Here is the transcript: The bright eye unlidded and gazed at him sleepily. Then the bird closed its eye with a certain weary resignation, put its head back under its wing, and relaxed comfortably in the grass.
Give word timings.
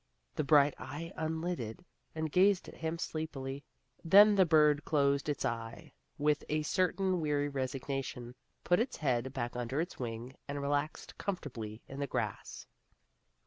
The 0.35 0.43
bright 0.43 0.73
eye 0.79 1.13
unlidded 1.15 1.85
and 2.15 2.31
gazed 2.31 2.67
at 2.67 2.73
him 2.77 2.97
sleepily. 2.97 3.63
Then 4.03 4.33
the 4.33 4.47
bird 4.47 4.83
closed 4.83 5.29
its 5.29 5.45
eye 5.45 5.93
with 6.17 6.43
a 6.49 6.63
certain 6.63 7.21
weary 7.21 7.47
resignation, 7.49 8.33
put 8.63 8.79
its 8.79 8.97
head 8.97 9.31
back 9.31 9.55
under 9.55 9.79
its 9.79 9.99
wing, 9.99 10.33
and 10.47 10.59
relaxed 10.59 11.19
comfortably 11.19 11.83
in 11.87 11.99
the 11.99 12.07
grass. 12.07 12.65